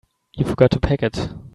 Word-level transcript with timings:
You 0.33 0.45
forgot 0.45 0.71
to 0.71 0.79
pack 0.79 1.03
it. 1.03 1.29